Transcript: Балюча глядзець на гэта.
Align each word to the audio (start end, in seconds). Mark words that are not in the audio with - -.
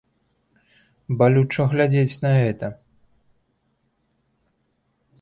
Балюча 1.19 1.63
глядзець 1.75 2.19
на 2.25 2.31
гэта. 2.39 2.67